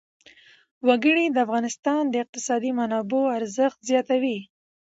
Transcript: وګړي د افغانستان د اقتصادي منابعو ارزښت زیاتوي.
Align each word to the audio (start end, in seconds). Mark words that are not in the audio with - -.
وګړي 0.87 1.25
د 1.31 1.37
افغانستان 1.45 2.03
د 2.09 2.13
اقتصادي 2.23 2.71
منابعو 2.79 3.33
ارزښت 3.37 3.79
زیاتوي. 3.89 4.37